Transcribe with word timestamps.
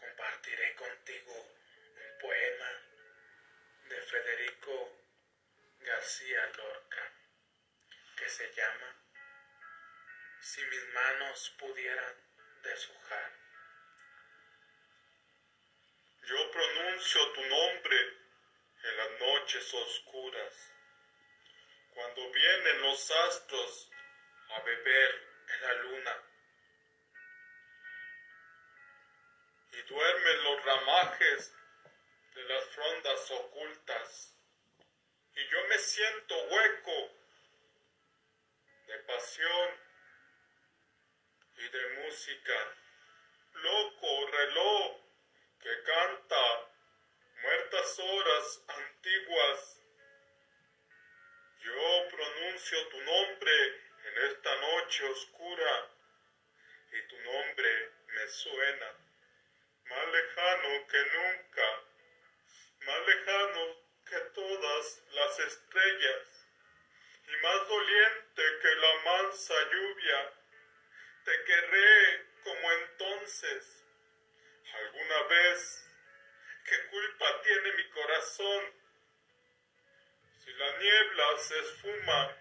compartiré 0.00 0.74
contigo 0.74 1.34
un 1.34 2.18
poema 2.18 2.70
de 3.90 4.00
Federico 4.00 5.04
García 5.80 6.46
Lorca 6.56 7.12
que 8.16 8.28
se 8.30 8.50
llama 8.54 8.96
Si 10.40 10.64
mis 10.64 10.86
manos 10.94 11.54
pudieran 11.58 12.14
deshojar. 12.62 13.32
Yo 16.22 16.50
pronuncio 16.50 17.32
tu 17.32 17.44
nombre 17.44 17.98
en 18.82 18.96
las 18.96 19.20
noches 19.20 19.74
oscuras, 19.74 20.72
cuando 21.90 22.30
vienen 22.32 22.80
los 22.80 23.10
astros 23.10 23.90
a 24.48 24.60
beber 24.60 25.28
en 25.48 25.62
la 25.62 25.74
luna 25.74 26.31
hueco 36.62 37.10
de 38.86 38.98
pasión 38.98 39.70
y 41.56 41.68
de 41.68 41.88
música, 42.02 42.76
loco 43.52 44.26
reloj 44.30 45.00
que 45.60 45.82
canta 45.82 46.68
muertas 47.42 47.98
horas 47.98 48.64
antiguas. 48.68 49.80
Yo 51.64 52.08
pronuncio 52.10 52.88
tu 52.88 53.00
nombre 53.00 53.52
en 54.04 54.30
esta 54.30 54.56
noche 54.56 55.04
oscura 55.08 55.90
y 56.92 57.08
tu 57.08 57.16
nombre 57.22 57.92
me 58.06 58.28
suena. 58.28 58.92
Más 59.86 60.08
lejano 60.08 60.86
que 60.86 61.04
nunca, 61.06 61.82
más 62.86 63.06
lejano 63.06 63.76
que 64.04 64.18
todas 64.34 65.02
las 65.12 65.38
estrellas, 65.40 66.41
lluvia, 69.34 70.32
te 71.24 71.44
querré 71.44 72.26
como 72.44 72.72
entonces. 72.72 73.84
Alguna 74.74 75.22
vez, 75.24 75.84
¿qué 76.64 76.86
culpa 76.88 77.42
tiene 77.42 77.72
mi 77.72 77.90
corazón? 77.90 78.74
Si 80.44 80.52
la 80.52 80.76
niebla 80.78 81.38
se 81.38 81.58
esfuma, 81.60 82.36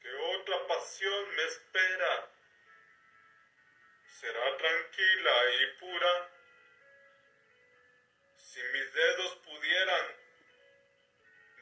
que 0.00 0.14
otra 0.14 0.66
pasión 0.66 1.34
me 1.36 1.42
espera 1.44 2.30
será 4.06 4.56
tranquila 4.56 5.32
y 5.54 5.78
pura 5.78 6.30
si 8.36 8.62
mis 8.62 8.92
dedos 8.92 9.36
pudieran 9.36 10.16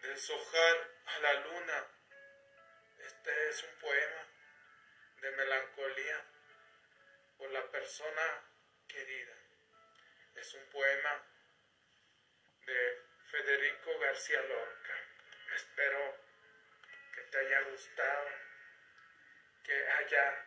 deshojar 0.02 0.90
a 1.06 1.18
la 1.18 1.32
luna. 1.34 1.97
La 7.58 7.70
persona 7.72 8.44
querida. 8.86 9.34
Es 10.36 10.54
un 10.54 10.64
poema 10.66 11.24
de 12.66 13.02
Federico 13.30 13.98
García 13.98 14.40
Lorca. 14.42 14.94
Espero 15.56 16.16
que 17.14 17.22
te 17.22 17.38
haya 17.38 17.60
gustado, 17.62 18.28
que 19.64 19.88
haya 19.88 20.46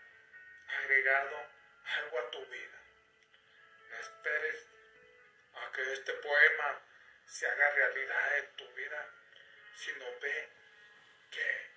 agregado 0.79 1.37
algo 1.97 2.19
a 2.19 2.31
tu 2.31 2.45
vida. 2.45 2.79
No 3.89 3.97
esperes 3.97 4.67
a 5.55 5.71
que 5.73 5.93
este 5.93 6.13
poema 6.13 6.81
se 7.25 7.45
haga 7.45 7.71
realidad 7.71 8.37
en 8.37 8.55
tu 8.55 8.71
vida, 8.71 9.09
sino 9.75 10.05
ve 10.21 10.49
que 11.29 11.70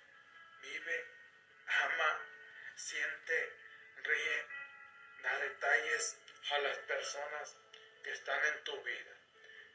a 6.51 6.59
las 6.59 6.77
personas 6.79 7.55
que 8.03 8.11
están 8.11 8.43
en 8.45 8.63
tu 8.65 8.81
vida. 8.83 9.11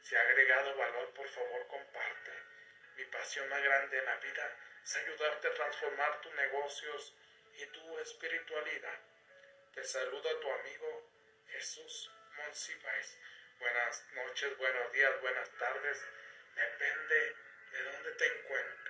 Si 0.03 0.15
ha 0.15 0.21
agregado 0.21 0.75
valor, 0.75 1.11
por 1.13 1.27
favor 1.27 1.67
comparte. 1.67 2.31
Mi 2.95 3.05
pasión 3.05 3.49
más 3.49 3.61
grande 3.63 3.97
en 3.97 4.05
la 4.05 4.17
vida 4.17 4.57
es 4.83 4.95
ayudarte 4.97 5.47
a 5.47 5.53
transformar 5.53 6.21
tus 6.21 6.33
negocios 6.33 7.15
y 7.55 7.65
tu 7.67 7.99
espiritualidad. 7.99 8.99
Te 9.73 9.83
saluda 9.83 10.39
tu 10.39 10.51
amigo 10.51 11.09
Jesús 11.47 12.11
Monsiváis. 12.37 13.17
Buenas 13.59 14.05
noches, 14.13 14.57
buenos 14.57 14.91
días, 14.91 15.21
buenas 15.21 15.49
tardes. 15.57 16.05
Depende 16.55 17.35
de 17.71 17.83
dónde 17.83 18.11
te 18.11 18.27
encuentres. 18.27 18.80